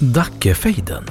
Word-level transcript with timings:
Dackefejden 0.00 1.04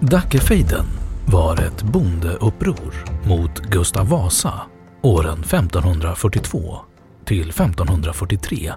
Dackefejden 0.00 0.84
var 1.26 1.60
ett 1.60 1.82
bondeuppror 1.82 2.94
mot 3.24 3.58
Gustav 3.58 4.08
Vasa 4.08 4.60
åren 5.02 5.38
1542 5.40 6.78
till 7.24 7.48
1543 7.50 8.72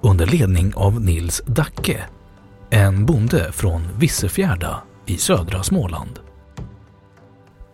under 0.00 0.26
ledning 0.26 0.72
av 0.74 1.00
Nils 1.00 1.42
Dacke, 1.46 2.04
en 2.70 3.06
bonde 3.06 3.52
från 3.52 3.82
Vissefjärda 3.98 4.82
i 5.06 5.16
södra 5.16 5.62
Småland. 5.62 6.27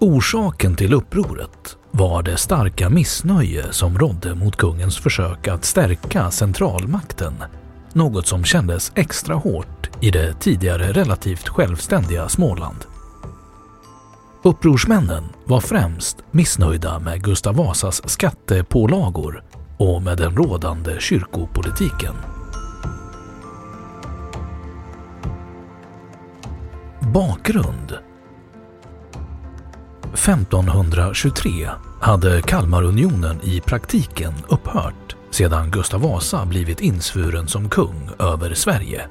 Orsaken 0.04 0.76
till 0.76 0.94
upproret 0.94 1.76
var 1.90 2.22
det 2.22 2.36
starka 2.36 2.90
missnöje 2.90 3.72
som 3.72 3.98
rådde 3.98 4.34
mot 4.34 4.56
kungens 4.56 4.98
försök 4.98 5.48
att 5.48 5.64
stärka 5.64 6.30
centralmakten, 6.30 7.34
något 7.92 8.26
som 8.26 8.44
kändes 8.44 8.92
extra 8.94 9.34
hårt 9.34 9.90
i 10.00 10.10
det 10.10 10.40
tidigare 10.40 10.92
relativt 10.92 11.48
självständiga 11.48 12.28
Småland. 12.28 12.76
Upprorsmännen 14.42 15.24
var 15.44 15.60
främst 15.60 16.16
missnöjda 16.30 16.98
med 16.98 17.22
Gustav 17.22 17.56
Vasas 17.56 18.08
skattepålagor 18.08 19.44
och 19.78 20.02
med 20.02 20.18
den 20.18 20.36
rådande 20.36 21.00
kyrkopolitiken. 21.00 22.14
Bakgrund 27.00 27.98
1523 30.14 31.70
hade 32.00 32.42
Kalmarunionen 32.42 33.40
i 33.42 33.60
praktiken 33.60 34.32
upphört 34.48 35.16
sedan 35.30 35.70
Gustav 35.70 36.00
Vasa 36.00 36.46
blivit 36.46 36.80
insvuren 36.80 37.48
som 37.48 37.68
kung 37.68 38.10
över 38.18 38.54
Sverige. 38.54 39.08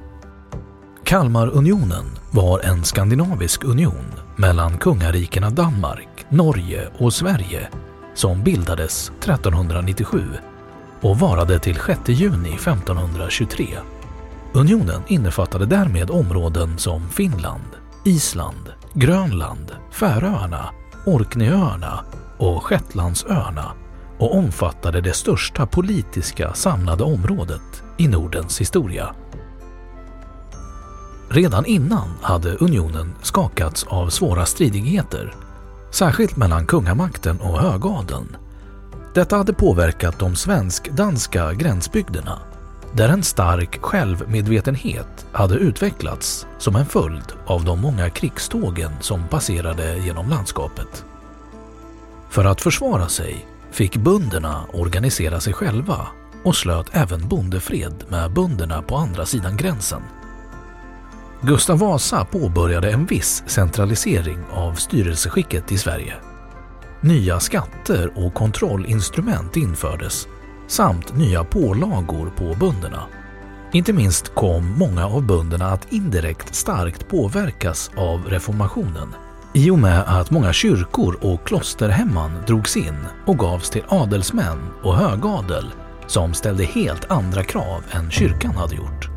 Kalmarunionen 1.03 2.05
var 2.31 2.59
en 2.59 2.83
skandinavisk 2.83 3.63
union 3.63 4.05
mellan 4.35 4.77
kungarikena 4.77 5.49
Danmark, 5.49 6.25
Norge 6.29 6.87
och 6.97 7.13
Sverige 7.13 7.69
som 8.13 8.43
bildades 8.43 9.09
1397 9.19 10.23
och 11.01 11.19
varade 11.19 11.59
till 11.59 11.75
6 11.75 11.99
juni 12.09 12.53
1523. 12.53 13.67
Unionen 14.53 15.01
innefattade 15.07 15.65
därmed 15.65 16.11
områden 16.11 16.77
som 16.77 17.09
Finland, 17.09 17.69
Island, 18.03 18.73
Grönland, 18.93 19.71
Färöarna 19.91 20.69
Orkneyöarna 21.05 21.99
och 22.37 22.63
Shetlandsöarna 22.63 23.71
och 24.17 24.37
omfattade 24.37 25.01
det 25.01 25.13
största 25.13 25.65
politiska 25.65 26.53
samlade 26.53 27.03
området 27.03 27.83
i 27.97 28.07
Nordens 28.07 28.61
historia. 28.61 29.15
Redan 31.29 31.65
innan 31.65 32.09
hade 32.21 32.55
unionen 32.55 33.13
skakats 33.21 33.83
av 33.83 34.09
svåra 34.09 34.45
stridigheter, 34.45 35.35
särskilt 35.91 36.35
mellan 36.35 36.65
kungamakten 36.65 37.39
och 37.39 37.59
högadeln. 37.59 38.37
Detta 39.13 39.37
hade 39.37 39.53
påverkat 39.53 40.19
de 40.19 40.35
svensk-danska 40.35 41.53
gränsbygderna 41.53 42.39
där 42.93 43.09
en 43.09 43.23
stark 43.23 43.81
självmedvetenhet 43.81 45.25
hade 45.31 45.55
utvecklats 45.55 46.47
som 46.57 46.75
en 46.75 46.85
följd 46.85 47.33
av 47.45 47.65
de 47.65 47.81
många 47.81 48.09
krigstågen 48.09 48.91
som 49.01 49.27
passerade 49.27 49.97
genom 49.97 50.29
landskapet. 50.29 51.05
För 52.29 52.45
att 52.45 52.61
försvara 52.61 53.07
sig 53.07 53.47
fick 53.71 53.97
bönderna 53.97 54.65
organisera 54.73 55.39
sig 55.39 55.53
själva 55.53 56.07
och 56.43 56.55
slöt 56.55 56.89
även 56.91 57.27
bondefred 57.27 58.03
med 58.09 58.33
bönderna 58.33 58.81
på 58.81 58.95
andra 58.95 59.25
sidan 59.25 59.57
gränsen. 59.57 60.01
Gustav 61.41 61.79
Vasa 61.79 62.25
påbörjade 62.25 62.91
en 62.91 63.05
viss 63.05 63.43
centralisering 63.47 64.39
av 64.51 64.73
styrelseskicket 64.73 65.71
i 65.71 65.77
Sverige. 65.77 66.13
Nya 67.01 67.39
skatter 67.39 68.11
och 68.15 68.33
kontrollinstrument 68.33 69.57
infördes 69.57 70.27
samt 70.68 71.18
nya 71.18 71.44
pålagor 71.44 72.31
på 72.38 72.56
bönderna. 72.59 73.03
Inte 73.71 73.94
minst 73.94 74.36
kom 74.36 74.77
många 74.77 75.07
av 75.07 75.25
bönderna 75.25 75.65
att 75.65 75.94
indirekt 75.94 76.56
starkt 76.56 77.07
påverkas 77.07 77.92
av 77.95 78.25
reformationen 78.25 79.07
i 79.56 79.69
och 79.69 79.80
med 79.80 80.04
att 80.07 80.31
många 80.31 80.54
kyrkor 80.54 81.18
och 81.21 81.48
klosterhemman 81.48 82.31
drogs 82.48 82.77
in 82.77 82.98
och 83.25 83.38
gavs 83.38 83.69
till 83.69 83.83
adelsmän 83.89 84.60
och 84.83 84.95
högadel 84.95 85.65
som 86.07 86.33
ställde 86.33 86.63
helt 86.63 87.12
andra 87.12 87.44
krav 87.44 87.83
än 87.92 88.12
kyrkan 88.12 88.51
hade 88.51 88.75
gjort. 88.75 89.09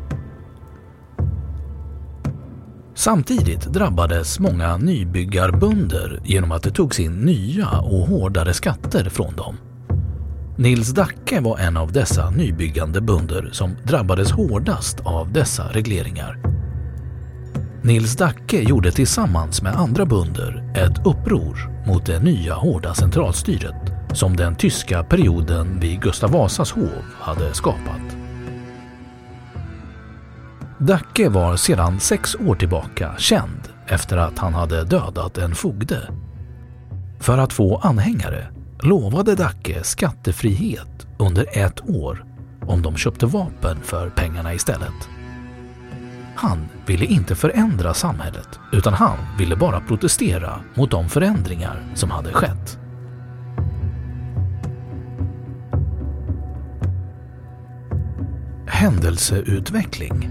Samtidigt 2.95 3.65
drabbades 3.65 4.39
många 4.39 4.77
nybyggarbönder 4.77 6.21
genom 6.23 6.51
att 6.51 6.63
det 6.63 6.71
togs 6.71 6.99
in 6.99 7.13
nya 7.13 7.79
och 7.79 8.07
hårdare 8.07 8.53
skatter 8.53 9.09
från 9.09 9.35
dem. 9.35 9.57
Nils 10.59 10.89
Dacke 10.89 11.39
var 11.39 11.57
en 11.57 11.77
av 11.77 11.91
dessa 11.91 12.29
nybyggande 12.29 13.01
bönder 13.01 13.49
som 13.51 13.75
drabbades 13.83 14.31
hårdast 14.31 14.99
av 14.99 15.31
dessa 15.31 15.67
regleringar. 15.67 16.39
Nils 17.81 18.15
Dacke 18.15 18.61
gjorde 18.61 18.91
tillsammans 18.91 19.61
med 19.61 19.75
andra 19.75 20.05
bönder 20.05 20.73
ett 20.75 21.07
uppror 21.07 21.83
mot 21.87 22.05
det 22.05 22.19
nya 22.19 22.53
hårda 22.53 22.93
centralstyret 22.93 23.93
som 24.13 24.35
den 24.35 24.55
tyska 24.55 25.03
perioden 25.03 25.79
vid 25.79 26.01
Gustav 26.01 26.31
Vasas 26.31 26.71
hov 26.71 27.03
hade 27.13 27.53
skapat. 27.53 28.17
Dacke 30.79 31.29
var 31.29 31.55
sedan 31.55 31.99
sex 31.99 32.35
år 32.35 32.55
tillbaka 32.55 33.15
känd 33.17 33.69
efter 33.87 34.17
att 34.17 34.37
han 34.37 34.53
hade 34.53 34.83
dödat 34.83 35.37
en 35.37 35.55
fogde. 35.55 36.09
För 37.19 37.37
att 37.37 37.53
få 37.53 37.77
anhängare 37.77 38.56
lovade 38.79 39.35
Dacke 39.35 39.83
skattefrihet 39.83 41.07
under 41.17 41.57
ett 41.57 41.89
år 41.89 42.25
om 42.61 42.81
de 42.81 42.97
köpte 42.97 43.25
vapen 43.25 43.77
för 43.83 44.09
pengarna 44.09 44.53
istället. 44.53 45.09
Han 46.35 46.67
ville 46.85 47.05
inte 47.05 47.35
förändra 47.35 47.93
samhället 47.93 48.59
utan 48.71 48.93
han 48.93 49.17
ville 49.37 49.55
bara 49.55 49.79
protestera 49.79 50.59
mot 50.73 50.91
de 50.91 51.09
förändringar 51.09 51.83
som 51.95 52.11
hade 52.11 52.33
skett. 52.33 52.79
Händelseutveckling 58.67 60.29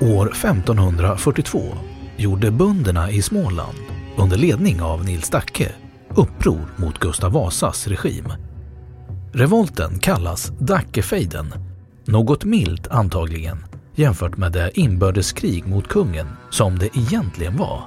År 0.00 0.30
1542 0.30 1.60
gjorde 2.16 2.50
bönderna 2.50 3.10
i 3.10 3.22
Småland 3.22 3.78
under 4.16 4.36
ledning 4.36 4.82
av 4.82 5.04
Nils 5.04 5.30
Dacke 5.30 5.72
uppror 6.16 6.68
mot 6.76 6.98
Gustav 6.98 7.32
Vasas 7.32 7.86
regim. 7.86 8.32
Revolten 9.32 9.98
kallas 9.98 10.52
Dackefejden, 10.58 11.52
något 12.04 12.44
milt 12.44 12.88
antagligen 12.88 13.64
jämfört 13.94 14.36
med 14.36 14.52
det 14.52 14.78
inbördeskrig 14.78 15.66
mot 15.66 15.88
kungen 15.88 16.26
som 16.50 16.78
det 16.78 16.96
egentligen 16.96 17.56
var. 17.56 17.80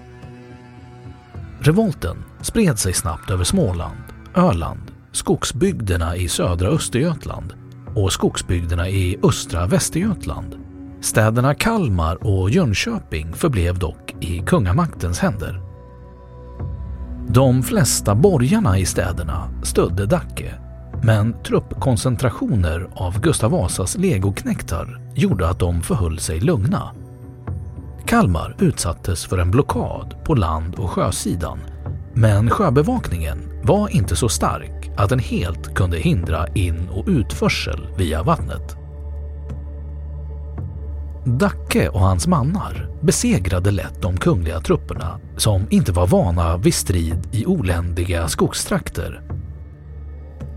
Revolten 1.59 2.17
spred 2.41 2.79
sig 2.79 2.93
snabbt 2.93 3.29
över 3.29 3.43
Småland, 3.43 3.97
Öland, 4.35 4.91
skogsbygderna 5.11 6.15
i 6.15 6.27
södra 6.27 6.67
Östergötland 6.67 7.53
och 7.95 8.13
skogsbygderna 8.13 8.89
i 8.89 9.17
östra 9.23 9.67
Västergötland. 9.67 10.55
Städerna 11.01 11.55
Kalmar 11.55 12.27
och 12.27 12.49
Jönköping 12.49 13.33
förblev 13.33 13.79
dock 13.79 14.15
i 14.19 14.39
kungamaktens 14.45 15.19
händer. 15.19 15.66
De 17.29 17.63
flesta 17.63 18.15
borgarna 18.15 18.79
i 18.79 18.85
städerna 18.85 19.49
stödde 19.63 20.05
Dacke, 20.05 20.53
men 21.03 21.43
truppkoncentrationer 21.43 22.87
av 22.93 23.21
Gustav 23.21 23.51
Vasas 23.51 23.97
legoknektar 23.97 25.01
gjorde 25.15 25.49
att 25.49 25.59
de 25.59 25.81
förhöll 25.81 26.19
sig 26.19 26.39
lugna. 26.39 26.91
Kalmar 28.05 28.55
utsattes 28.59 29.25
för 29.25 29.37
en 29.37 29.51
blockad 29.51 30.15
på 30.23 30.35
land 30.35 30.75
och 30.75 30.89
sjösidan, 30.89 31.59
men 32.13 32.49
sjöbevakningen 32.49 33.37
var 33.63 33.89
inte 33.89 34.15
så 34.15 34.29
stark 34.29 34.91
att 34.97 35.09
den 35.09 35.19
helt 35.19 35.75
kunde 35.75 35.97
hindra 35.97 36.47
in 36.47 36.89
och 36.91 37.07
utförsel 37.07 37.87
via 37.97 38.23
vattnet. 38.23 38.77
Dacke 41.27 41.89
och 41.89 41.99
hans 41.99 42.27
mannar 42.27 42.89
besegrade 43.01 43.71
lätt 43.71 44.01
de 44.01 44.17
kungliga 44.17 44.59
trupperna 44.59 45.19
som 45.37 45.67
inte 45.69 45.91
var 45.91 46.07
vana 46.07 46.57
vid 46.57 46.73
strid 46.73 47.27
i 47.31 47.45
oländiga 47.45 48.27
skogstrakter. 48.27 49.21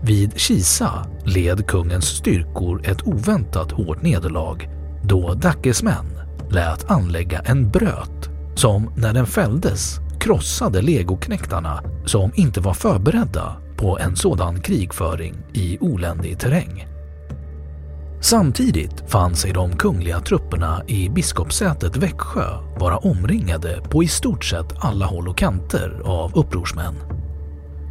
Vid 0.03 0.39
Kisa 0.39 1.05
led 1.25 1.67
kungens 1.67 2.05
styrkor 2.05 2.81
ett 2.85 3.07
oväntat 3.07 3.71
hårt 3.71 4.01
nederlag 4.01 4.69
då 5.03 5.33
Dackes 5.33 5.83
män 5.83 6.05
lät 6.49 6.91
anlägga 6.91 7.39
en 7.39 7.69
bröt 7.69 8.29
som 8.55 8.93
när 8.95 9.13
den 9.13 9.25
fälldes 9.25 9.99
krossade 10.19 10.81
legoknektarna 10.81 11.83
som 12.05 12.31
inte 12.35 12.61
var 12.61 12.73
förberedda 12.73 13.57
på 13.77 13.99
en 13.99 14.15
sådan 14.15 14.61
krigföring 14.61 15.35
i 15.53 15.77
oländig 15.79 16.39
terräng. 16.39 16.90
Samtidigt 18.23 19.11
fann 19.11 19.35
sig 19.35 19.53
de 19.53 19.77
kungliga 19.77 20.19
trupperna 20.19 20.83
i 20.87 21.09
biskopssätet 21.09 21.97
Växjö 21.97 22.45
vara 22.79 22.97
omringade 22.97 23.81
på 23.89 24.03
i 24.03 24.07
stort 24.07 24.45
sett 24.45 24.73
alla 24.77 25.05
håll 25.05 25.27
och 25.27 25.37
kanter 25.37 26.01
av 26.05 26.31
upprorsmän. 26.35 26.95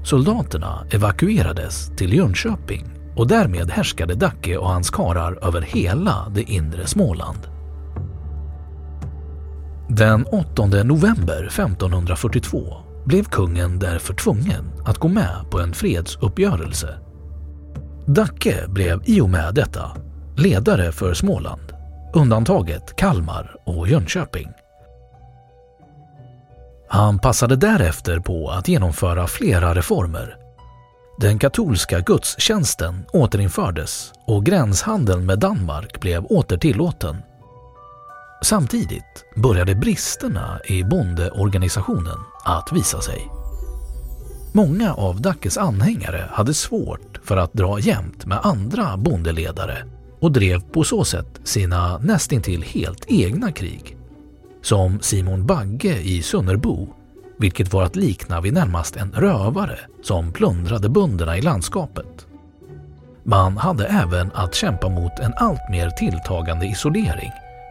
Soldaterna 0.05 0.87
evakuerades 0.91 1.97
till 1.97 2.15
Jönköping 2.15 2.85
och 3.17 3.27
därmed 3.27 3.71
härskade 3.71 4.15
Dacke 4.15 4.57
och 4.57 4.69
hans 4.69 4.91
karar 4.91 5.47
över 5.47 5.61
hela 5.61 6.29
det 6.35 6.43
inre 6.43 6.87
Småland. 6.87 7.39
Den 9.89 10.25
8 10.25 10.67
november 10.67 11.47
1542 11.47 12.77
blev 13.05 13.25
kungen 13.25 13.79
därför 13.79 14.15
tvungen 14.15 14.71
att 14.85 14.99
gå 14.99 15.09
med 15.09 15.51
på 15.51 15.61
en 15.61 15.73
fredsuppgörelse. 15.73 16.99
Dacke 18.07 18.65
blev 18.69 19.03
i 19.05 19.21
och 19.21 19.31
med 19.31 19.55
detta 19.55 19.91
ledare 20.41 20.93
för 20.93 21.15
Småland, 21.15 21.73
undantaget 22.15 22.97
Kalmar 22.97 23.57
och 23.65 23.89
Jönköping. 23.89 24.49
Han 26.89 27.19
passade 27.19 27.57
därefter 27.57 28.19
på 28.21 28.51
att 28.51 28.69
genomföra 28.69 29.27
flera 29.27 29.75
reformer. 29.75 30.37
Den 31.21 31.39
katolska 31.39 32.01
gudstjänsten 32.01 33.05
återinfördes 33.13 34.13
och 34.27 34.47
gränshandeln 34.47 35.27
med 35.27 35.39
Danmark 35.39 36.01
blev 36.01 36.25
åter 36.25 36.57
tillåten. 36.57 37.17
Samtidigt 38.43 39.25
började 39.37 39.75
bristerna 39.75 40.61
i 40.65 40.85
bondeorganisationen 40.85 42.19
att 42.45 42.73
visa 42.73 43.01
sig. 43.01 43.31
Många 44.53 44.95
av 44.95 45.21
Dackes 45.21 45.59
anhängare 45.59 46.25
hade 46.31 46.55
svårt 46.55 47.21
för 47.25 47.37
att 47.37 47.53
dra 47.53 47.79
jämnt 47.79 48.27
med 48.27 48.39
andra 48.43 48.97
bondeledare 48.97 49.85
och 50.21 50.33
drev 50.33 50.61
på 50.61 50.85
så 50.85 51.05
sätt 51.05 51.41
sina 51.45 51.99
nästintill 51.99 52.63
helt 52.63 53.05
egna 53.09 53.53
krig. 53.53 53.97
Som 54.63 55.01
Simon 55.01 55.47
Bagge 55.47 56.01
i 56.01 56.23
Sunnerbo, 56.23 56.89
vilket 57.39 57.73
var 57.73 57.83
att 57.83 57.97
likna 57.97 58.41
vid 58.41 58.53
närmast 58.53 58.97
en 58.97 59.13
rövare 59.13 59.79
som 60.03 60.33
plundrade 60.33 60.89
bönderna 60.89 61.39
i 61.39 61.43
landskapet. 61.43 62.27
Man 63.23 63.57
hade 63.57 63.87
även 63.87 64.31
att 64.35 64.55
kämpa 64.55 64.89
mot 64.89 65.19
en 65.19 65.35
alltmer 65.37 65.91
tilltagande 65.91 66.67
isolering 66.67 67.31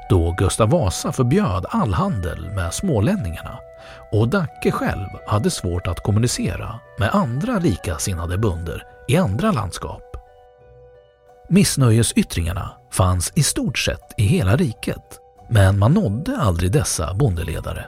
då 0.10 0.36
Gustav 0.38 0.70
Vasa 0.70 1.12
förbjöd 1.12 1.66
all 1.70 1.94
handel 1.94 2.50
med 2.56 2.74
smålänningarna 2.74 3.60
och 4.12 4.28
Dacke 4.28 4.72
själv 4.72 5.08
hade 5.28 5.52
svårt 5.52 5.88
att 5.88 6.04
kommunicera 6.04 6.80
med 7.00 7.10
andra 7.16 7.60
likasinnade 7.60 8.38
bönder 8.38 8.84
i 9.08 9.18
andra 9.18 9.52
landskap. 9.52 10.09
Missnöjesyttringarna 11.52 12.72
fanns 12.92 13.34
i 13.36 13.44
stort 13.44 13.78
sett 13.78 14.14
i 14.18 14.24
hela 14.24 14.56
riket, 14.56 15.20
men 15.50 15.80
man 15.80 15.94
nådde 15.94 16.38
aldrig 16.38 16.72
dessa 16.72 17.14
bondeledare. 17.14 17.86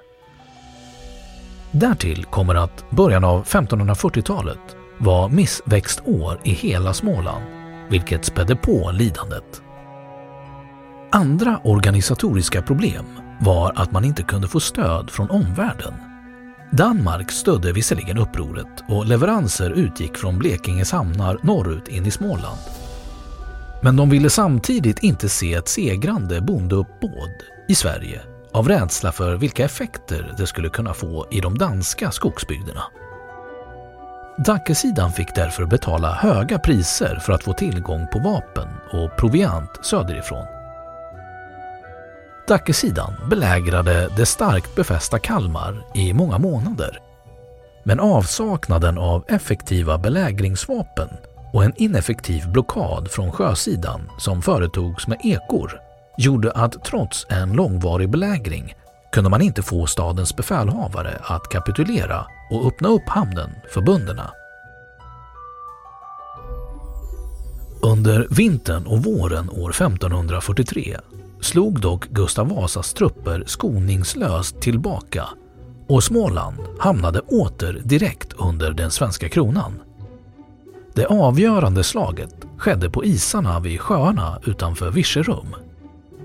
Därtill 1.71 2.25
kommer 2.25 2.55
att 2.55 2.89
början 2.89 3.23
av 3.23 3.45
1540-talet 3.45 4.59
var 4.97 5.29
missväxtår 5.29 6.39
i 6.43 6.51
hela 6.51 6.93
Småland, 6.93 7.43
vilket 7.89 8.25
spädde 8.25 8.55
på 8.55 8.91
lidandet. 8.91 9.61
Andra 11.11 11.59
organisatoriska 11.63 12.61
problem 12.61 13.05
var 13.41 13.73
att 13.75 13.91
man 13.91 14.05
inte 14.05 14.23
kunde 14.23 14.47
få 14.47 14.59
stöd 14.59 15.09
från 15.09 15.29
omvärlden. 15.29 15.93
Danmark 16.71 17.31
stödde 17.31 17.71
visserligen 17.71 18.17
upproret 18.17 18.83
och 18.87 19.05
leveranser 19.05 19.69
utgick 19.69 20.17
från 20.17 20.39
Blekinges 20.39 20.91
hamnar 20.91 21.39
norrut 21.43 21.87
in 21.87 22.05
i 22.05 22.11
Småland. 22.11 22.59
Men 23.81 23.95
de 23.95 24.09
ville 24.09 24.29
samtidigt 24.29 25.03
inte 25.03 25.29
se 25.29 25.53
ett 25.53 25.67
segrande 25.67 26.41
bondeuppbåd 26.41 27.31
i 27.67 27.75
Sverige 27.75 28.21
av 28.51 28.67
rädsla 28.67 29.11
för 29.11 29.35
vilka 29.35 29.65
effekter 29.65 30.33
det 30.37 30.47
skulle 30.47 30.69
kunna 30.69 30.93
få 30.93 31.27
i 31.31 31.39
de 31.41 31.57
danska 31.57 32.11
skogsbygderna. 32.11 32.83
Dackesidan 34.45 35.11
fick 35.11 35.35
därför 35.35 35.65
betala 35.65 36.13
höga 36.13 36.59
priser 36.59 37.15
för 37.15 37.33
att 37.33 37.43
få 37.43 37.53
tillgång 37.53 38.07
på 38.13 38.19
vapen 38.19 38.67
och 38.91 39.17
proviant 39.17 39.85
söderifrån. 39.85 40.45
Dackesidan 42.47 43.13
belägrade 43.29 44.09
det 44.17 44.25
starkt 44.25 44.75
befästa 44.75 45.19
Kalmar 45.19 45.85
i 45.95 46.13
många 46.13 46.37
månader. 46.37 46.99
Men 47.83 47.99
avsaknaden 47.99 48.97
av 48.97 49.25
effektiva 49.27 49.97
belägringsvapen 49.97 51.09
och 51.53 51.63
en 51.63 51.73
ineffektiv 51.75 52.51
blockad 52.51 53.11
från 53.11 53.31
sjösidan 53.31 54.09
som 54.17 54.41
företogs 54.41 55.07
med 55.07 55.17
ekor 55.23 55.79
gjorde 56.17 56.51
att 56.51 56.85
trots 56.85 57.25
en 57.29 57.53
långvarig 57.53 58.09
belägring 58.09 58.73
kunde 59.11 59.29
man 59.29 59.41
inte 59.41 59.61
få 59.61 59.87
stadens 59.87 60.35
befälhavare 60.35 61.21
att 61.23 61.49
kapitulera 61.49 62.25
och 62.51 62.67
öppna 62.67 62.89
upp 62.89 63.07
hamnen 63.09 63.49
för 63.73 63.81
bönderna. 63.81 64.31
Under 67.81 68.27
vintern 68.29 68.85
och 68.85 69.03
våren 69.03 69.49
år 69.49 69.69
1543 69.69 70.97
slog 71.41 71.81
dock 71.81 72.07
Gustav 72.07 72.49
Vasas 72.49 72.93
trupper 72.93 73.43
skoningslöst 73.47 74.61
tillbaka 74.61 75.29
och 75.87 76.03
Småland 76.03 76.57
hamnade 76.79 77.19
åter 77.19 77.81
direkt 77.83 78.33
under 78.33 78.71
den 78.71 78.91
svenska 78.91 79.29
kronan. 79.29 79.81
Det 80.93 81.05
avgörande 81.05 81.83
slaget 81.83 82.35
skedde 82.57 82.89
på 82.89 83.05
isarna 83.05 83.59
vid 83.59 83.79
sjöarna 83.79 84.39
utanför 84.45 84.89
Virserum. 84.89 85.55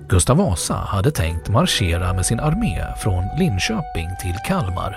Gustav 0.08 0.36
Vasa 0.36 0.74
hade 0.74 1.10
tänkt 1.10 1.48
marschera 1.48 2.12
med 2.12 2.26
sin 2.26 2.40
armé 2.40 2.84
från 3.02 3.24
Linköping 3.38 4.08
till 4.22 4.34
Kalmar. 4.46 4.96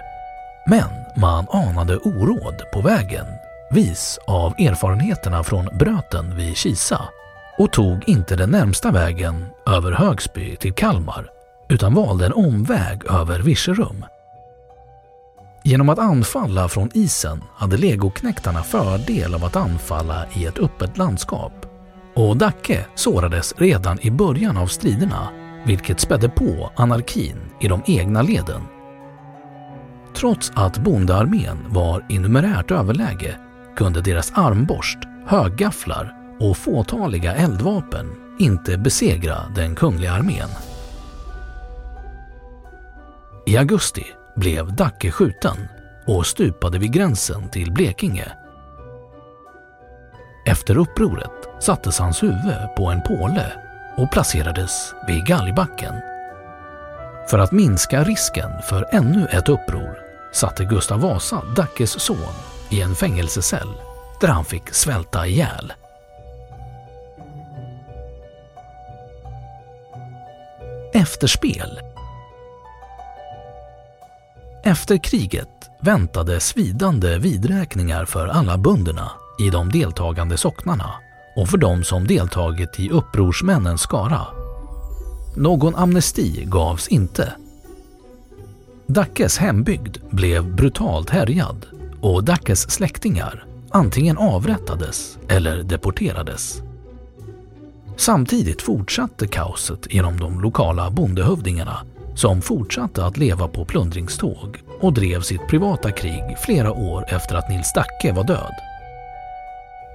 Men 0.67 0.89
man 1.17 1.47
anade 1.49 1.97
oråd 1.97 2.55
på 2.73 2.81
vägen, 2.81 3.25
vis 3.71 4.19
av 4.27 4.51
erfarenheterna 4.51 5.43
från 5.43 5.65
Bröten 5.79 6.35
vid 6.35 6.57
Kisa 6.57 7.01
och 7.57 7.71
tog 7.71 8.09
inte 8.09 8.35
den 8.35 8.49
närmsta 8.49 8.91
vägen 8.91 9.45
över 9.67 9.91
Högsby 9.91 10.55
till 10.55 10.73
Kalmar 10.73 11.29
utan 11.69 11.93
valde 11.93 12.25
en 12.25 12.33
omväg 12.33 13.05
över 13.09 13.39
Virserum. 13.39 14.05
Genom 15.69 15.89
att 15.89 15.99
anfalla 15.99 16.67
från 16.67 16.89
isen 16.93 17.43
hade 17.55 17.77
legoknektarna 17.77 18.63
fördel 18.63 19.35
av 19.35 19.45
att 19.45 19.55
anfalla 19.55 20.25
i 20.33 20.45
ett 20.45 20.59
öppet 20.59 20.97
landskap 20.97 21.65
och 22.15 22.37
Dacke 22.37 22.85
sårades 22.95 23.53
redan 23.57 23.99
i 24.01 24.11
början 24.11 24.57
av 24.57 24.67
striderna 24.67 25.29
vilket 25.65 25.99
spädde 25.99 26.29
på 26.29 26.71
anarkin 26.75 27.37
i 27.59 27.67
de 27.67 27.81
egna 27.85 28.21
leden. 28.21 28.61
Trots 30.15 30.51
att 30.55 30.77
bondearmén 30.77 31.57
var 31.67 32.05
i 32.09 32.19
numerärt 32.19 32.71
överläge 32.71 33.39
kunde 33.75 34.01
deras 34.01 34.31
armborst, 34.35 34.99
höggafflar 35.27 36.15
och 36.39 36.57
fåtaliga 36.57 37.35
eldvapen 37.35 38.11
inte 38.39 38.77
besegra 38.77 39.37
den 39.55 39.75
kungliga 39.75 40.11
armén. 40.11 40.49
I 43.45 43.57
augusti 43.57 44.05
blev 44.39 44.75
Dacke 44.75 45.11
skjuten 45.11 45.57
och 46.05 46.25
stupade 46.25 46.79
vid 46.79 46.93
gränsen 46.93 47.49
till 47.49 47.71
Blekinge. 47.71 48.31
Efter 50.45 50.77
upproret 50.77 51.49
sattes 51.59 51.99
hans 51.99 52.23
huvud 52.23 52.75
på 52.77 52.85
en 52.85 53.01
påle 53.01 53.51
och 53.97 54.11
placerades 54.11 54.93
vid 55.07 55.25
galgbacken. 55.25 55.93
För 57.29 57.39
att 57.39 57.51
minska 57.51 58.03
risken 58.03 58.49
för 58.61 58.85
ännu 58.91 59.25
ett 59.25 59.49
uppror 59.49 59.99
satte 60.33 60.65
Gustav 60.65 60.99
Vasa 60.99 61.41
Dackes 61.55 61.91
son 61.91 62.33
i 62.69 62.81
en 62.81 62.95
fängelsecell 62.95 63.73
där 64.21 64.27
han 64.27 64.45
fick 64.45 64.73
svälta 64.73 65.27
ihjäl. 65.27 65.73
Efterspel 70.93 71.79
efter 74.63 74.97
kriget 74.97 75.69
väntade 75.81 76.39
svidande 76.39 77.17
vidräkningar 77.17 78.05
för 78.05 78.27
alla 78.27 78.57
bönderna 78.57 79.11
i 79.39 79.49
de 79.49 79.71
deltagande 79.71 80.37
socknarna 80.37 80.93
och 81.35 81.49
för 81.49 81.57
de 81.57 81.83
som 81.83 82.07
deltagit 82.07 82.79
i 82.79 82.89
upprorsmännens 82.89 83.81
skara. 83.81 84.21
Någon 85.35 85.75
amnesti 85.75 86.45
gavs 86.45 86.87
inte. 86.87 87.33
Dackes 88.87 89.37
hembygd 89.37 89.97
blev 90.09 90.55
brutalt 90.55 91.09
härjad 91.09 91.65
och 92.01 92.23
Dackes 92.23 92.71
släktingar 92.71 93.45
antingen 93.69 94.17
avrättades 94.17 95.17
eller 95.27 95.63
deporterades. 95.63 96.61
Samtidigt 97.97 98.61
fortsatte 98.61 99.27
kaoset 99.27 99.93
genom 99.93 100.19
de 100.19 100.41
lokala 100.41 100.89
bondehövdingarna 100.89 101.77
som 102.19 102.41
fortsatte 102.41 103.05
att 103.05 103.17
leva 103.17 103.47
på 103.47 103.65
plundringståg 103.65 104.59
och 104.81 104.93
drev 104.93 105.21
sitt 105.21 105.47
privata 105.47 105.91
krig 105.91 106.37
flera 106.37 106.71
år 106.71 107.05
efter 107.09 107.35
att 107.35 107.49
Nils 107.49 107.73
Dacke 107.73 108.13
var 108.13 108.23
död. 108.23 108.53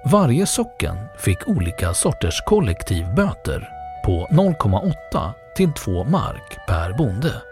Varje 0.07 0.47
socken 0.47 0.97
fick 1.19 1.49
olika 1.49 1.95
sorters 1.95 2.43
kollektivböter 2.47 3.69
på 4.05 4.29
0,8 4.31 5.31
till 5.57 5.73
2 5.73 6.05
mark 6.05 6.59
per 6.69 6.93
bonde. 6.93 7.43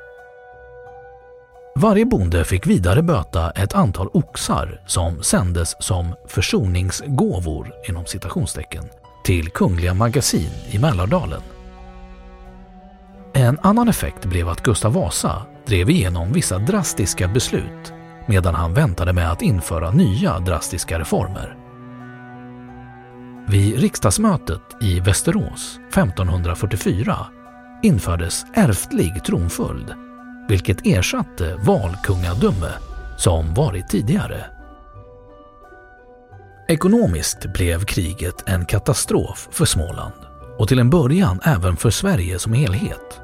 Varje 1.77 2.05
bonde 2.05 2.45
fick 2.45 2.67
vidare 2.67 3.03
böta 3.03 3.51
ett 3.51 3.75
antal 3.75 4.09
oxar 4.13 4.81
som 4.87 5.23
sändes 5.23 5.83
som 5.83 6.15
försoningsgåvor 6.29 7.73
inom 7.89 8.07
citationstecken 8.07 8.85
till 9.25 9.51
Kungliga 9.51 9.95
Magasin 9.95 10.51
i 10.71 10.79
Mälardalen. 10.79 11.43
En 13.43 13.59
annan 13.63 13.89
effekt 13.89 14.25
blev 14.25 14.49
att 14.49 14.63
Gustav 14.63 14.93
Vasa 14.93 15.43
drev 15.67 15.91
igenom 15.91 16.33
vissa 16.33 16.59
drastiska 16.59 17.29
beslut 17.29 17.93
medan 18.27 18.55
han 18.55 18.75
väntade 18.75 19.13
med 19.13 19.33
att 19.33 19.43
införa 19.43 19.91
nya 19.91 20.39
drastiska 20.39 20.99
reformer. 20.99 21.57
Vid 23.49 23.81
riksdagsmötet 23.81 24.61
i 24.81 25.01
Västerås 25.01 25.81
1544 25.89 27.17
infördes 27.83 28.45
ärftlig 28.55 29.25
tronföljd 29.25 29.95
vilket 30.49 30.87
ersatte 30.87 31.57
valkungadöme 31.57 32.73
som 33.19 33.55
varit 33.55 33.89
tidigare. 33.89 34.45
Ekonomiskt 36.69 37.47
blev 37.47 37.85
kriget 37.85 38.49
en 38.49 38.67
katastrof 38.67 39.49
för 39.51 39.65
Småland 39.65 40.15
och 40.59 40.69
till 40.69 40.79
en 40.79 40.91
början 40.91 41.41
även 41.45 41.77
för 41.77 41.91
Sverige 41.91 42.39
som 42.39 42.53
helhet. 42.53 43.22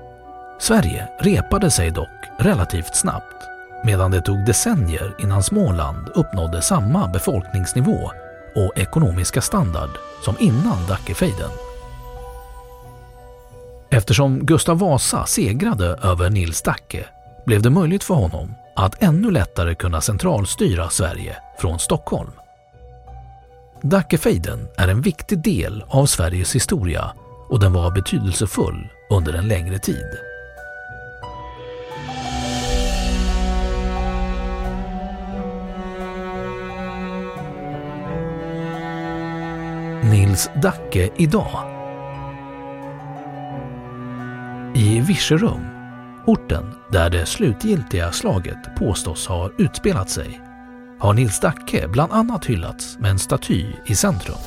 Sverige 0.59 1.09
repade 1.19 1.71
sig 1.71 1.91
dock 1.91 2.09
relativt 2.39 2.97
snabbt 2.97 3.49
medan 3.85 4.11
det 4.11 4.21
tog 4.21 4.47
decennier 4.47 5.15
innan 5.19 5.43
Småland 5.43 6.09
uppnådde 6.15 6.63
samma 6.63 7.09
befolkningsnivå 7.09 8.11
och 8.55 8.79
ekonomiska 8.79 9.41
standard 9.41 9.91
som 10.25 10.37
innan 10.39 10.87
Dackefejden. 10.89 11.51
Eftersom 13.91 14.47
Gustav 14.47 14.79
Vasa 14.79 15.27
segrade 15.27 15.87
över 15.87 16.31
Nils 16.31 16.63
Dacke 16.63 17.07
blev 17.47 17.63
det 17.63 17.71
möjligt 17.71 18.05
för 18.05 18.15
honom 18.15 18.55
att 18.77 19.03
ännu 19.03 19.31
lättare 19.31 19.75
kunna 19.75 20.01
centralstyra 20.01 20.89
Sverige 20.89 21.37
från 21.59 21.79
Stockholm. 21.79 22.31
Dackefejden 23.83 24.69
är 24.77 24.89
en 24.89 25.03
viktig 25.03 25.43
del 25.43 25.85
av 25.89 26.07
Sveriges 26.07 26.55
historia 26.55 27.13
och 27.49 27.61
den 27.61 27.73
var 27.73 27.91
betydelsefull 27.91 28.89
under 29.11 29.33
en 29.33 29.49
längre 29.49 29.79
tid. 29.79 30.19
Nils 40.29 40.51
Dacke 40.63 41.11
idag? 41.17 41.59
I 44.75 45.01
Virserum, 45.01 45.67
orten 46.27 46.75
där 46.93 47.11
det 47.11 47.27
slutgiltiga 47.27 48.13
slaget 48.13 48.77
påstås 48.79 49.27
ha 49.27 49.51
utspelat 49.59 50.11
sig, 50.11 50.41
har 50.99 51.15
Nils 51.15 51.41
Dacke 51.41 51.89
bland 51.89 52.13
annat 52.13 52.45
hyllats 52.45 52.99
med 52.99 53.11
en 53.11 53.19
staty 53.19 53.67
i 53.87 53.95
centrum. 53.95 54.39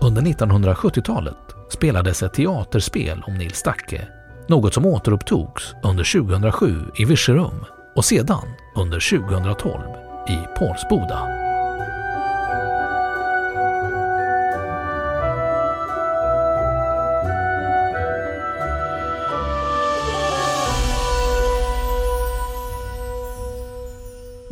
Under 0.00 0.22
1970-talet 0.22 1.54
spelades 1.70 2.22
ett 2.22 2.34
teaterspel 2.34 3.22
om 3.26 3.34
Nils 3.34 3.62
Dacke, 3.62 4.08
något 4.48 4.74
som 4.74 4.86
återupptogs 4.86 5.74
under 5.82 6.20
2007 6.20 6.90
i 6.94 7.04
Virserum 7.04 7.64
och 7.96 8.04
sedan 8.04 8.48
under 8.76 9.18
2012 9.18 9.80
i 10.28 10.58
Pålsboda. 10.58 11.49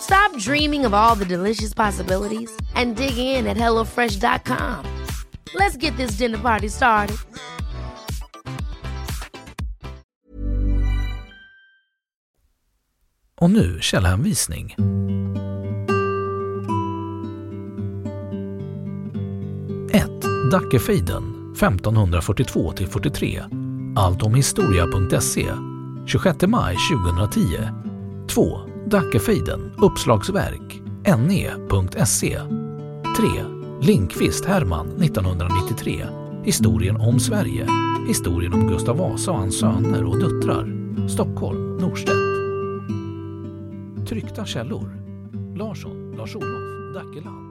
Stop 0.00 0.36
dreaming 0.38 0.84
of 0.84 0.94
all 0.94 1.14
the 1.14 1.24
delicious 1.24 1.74
possibilities 1.74 2.50
and 2.74 2.96
dig 2.96 3.18
in 3.18 3.46
at 3.46 3.56
HelloFresh.com. 3.56 4.84
Let's 5.54 5.76
get 5.76 5.96
this 5.96 6.18
dinner 6.18 6.38
party 6.38 6.68
started. 6.68 7.16
Och 13.40 13.50
nu 13.50 13.78
källhänvisning. 13.80 14.76
Dackefejden 20.50 21.54
1542-43 21.54 23.42
Alltomhistoria.se 23.96 25.46
26 26.06 26.46
maj 26.46 26.76
2010 26.76 27.74
2. 28.28 28.77
Dackefejden, 28.90 29.72
uppslagsverk, 29.76 30.82
ne.se 31.18 32.40
3. 33.18 33.28
Lindqvist 33.80 34.44
Herman 34.44 34.86
1993 35.02 36.06
Historien 36.44 36.96
om 36.96 37.20
Sverige. 37.20 37.66
Historien 38.06 38.52
om 38.52 38.68
Gustav 38.68 38.96
Vasa 38.96 39.30
och 39.30 39.38
hans 39.38 39.58
söner 39.58 40.04
och 40.04 40.18
döttrar. 40.18 40.72
Stockholm, 41.08 41.76
Norstedt. 41.76 42.18
Tryckta 44.08 44.44
källor. 44.44 44.98
Larsson, 45.56 46.14
Lars-Olof, 46.16 46.94
Dackeland. 46.94 47.47